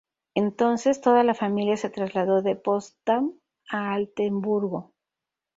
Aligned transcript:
Entonces, 0.33 0.99
toda 0.99 1.23
la 1.23 1.35
familia 1.35 1.77
se 1.77 1.91
trasladó 1.91 2.41
de 2.41 2.55
Potsdam 2.55 3.39
a 3.69 3.93
Altenburgo. 3.93 4.93